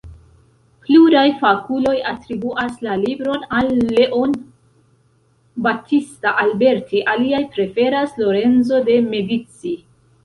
[0.85, 4.33] Pluraj fakuloj atribuas la libron al Leon
[5.69, 9.79] Battista Alberti, aliaj preferas Lorenzo de Medici.